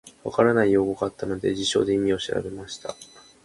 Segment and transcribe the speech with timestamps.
[0.23, 2.95] 分からない用語があったので、辞書で意味を調べました。